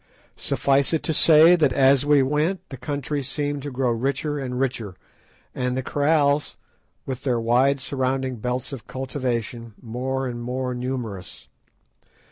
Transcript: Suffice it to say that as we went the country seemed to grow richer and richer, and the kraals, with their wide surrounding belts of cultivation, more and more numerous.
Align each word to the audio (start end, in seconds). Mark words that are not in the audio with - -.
Suffice 0.37 0.93
it 0.93 1.03
to 1.03 1.13
say 1.13 1.55
that 1.55 1.71
as 1.71 2.07
we 2.07 2.23
went 2.23 2.67
the 2.69 2.75
country 2.77 3.21
seemed 3.21 3.61
to 3.61 3.69
grow 3.69 3.91
richer 3.91 4.39
and 4.39 4.59
richer, 4.59 4.95
and 5.53 5.77
the 5.77 5.83
kraals, 5.83 6.57
with 7.05 7.23
their 7.23 7.39
wide 7.39 7.79
surrounding 7.79 8.37
belts 8.37 8.73
of 8.73 8.87
cultivation, 8.87 9.75
more 9.79 10.25
and 10.25 10.41
more 10.41 10.73
numerous. 10.73 11.49